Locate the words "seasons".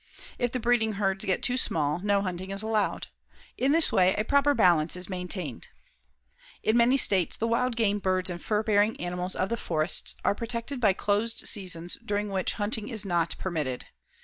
11.47-11.99